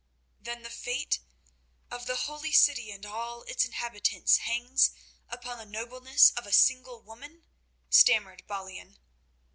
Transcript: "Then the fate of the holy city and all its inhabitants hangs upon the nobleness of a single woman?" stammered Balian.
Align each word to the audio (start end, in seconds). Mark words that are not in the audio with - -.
"Then 0.39 0.63
the 0.63 0.71
fate 0.71 1.19
of 1.91 2.07
the 2.07 2.15
holy 2.15 2.51
city 2.51 2.89
and 2.89 3.05
all 3.05 3.43
its 3.43 3.65
inhabitants 3.65 4.37
hangs 4.37 4.89
upon 5.29 5.59
the 5.59 5.65
nobleness 5.67 6.31
of 6.31 6.47
a 6.47 6.51
single 6.51 7.03
woman?" 7.03 7.43
stammered 7.91 8.41
Balian. 8.47 8.97